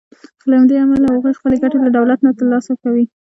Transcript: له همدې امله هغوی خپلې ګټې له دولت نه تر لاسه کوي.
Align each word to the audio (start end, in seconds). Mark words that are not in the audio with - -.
له 0.49 0.53
همدې 0.59 0.75
امله 0.83 1.07
هغوی 1.15 1.33
خپلې 1.37 1.55
ګټې 1.63 1.77
له 1.83 1.89
دولت 1.97 2.19
نه 2.25 2.31
تر 2.37 2.45
لاسه 2.53 2.73
کوي. 2.81 3.05